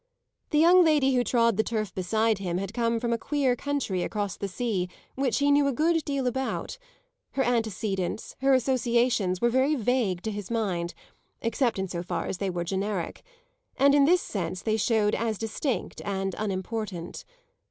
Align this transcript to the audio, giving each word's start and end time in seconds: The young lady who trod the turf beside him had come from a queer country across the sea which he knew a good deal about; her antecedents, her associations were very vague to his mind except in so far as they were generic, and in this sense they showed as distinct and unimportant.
The 0.49 0.57
young 0.57 0.83
lady 0.83 1.13
who 1.13 1.23
trod 1.23 1.57
the 1.57 1.63
turf 1.63 1.93
beside 1.93 2.39
him 2.39 2.57
had 2.57 2.73
come 2.73 2.99
from 2.99 3.13
a 3.13 3.19
queer 3.19 3.55
country 3.55 4.01
across 4.01 4.35
the 4.35 4.47
sea 4.47 4.89
which 5.13 5.37
he 5.37 5.51
knew 5.51 5.67
a 5.67 5.71
good 5.71 6.03
deal 6.05 6.25
about; 6.25 6.79
her 7.33 7.43
antecedents, 7.43 8.35
her 8.39 8.55
associations 8.55 9.41
were 9.41 9.49
very 9.51 9.75
vague 9.75 10.23
to 10.23 10.31
his 10.31 10.49
mind 10.49 10.95
except 11.39 11.77
in 11.77 11.87
so 11.87 12.01
far 12.01 12.25
as 12.25 12.39
they 12.39 12.49
were 12.49 12.63
generic, 12.63 13.21
and 13.77 13.93
in 13.93 14.05
this 14.05 14.23
sense 14.23 14.63
they 14.63 14.75
showed 14.75 15.13
as 15.13 15.37
distinct 15.37 16.01
and 16.03 16.33
unimportant. 16.35 17.23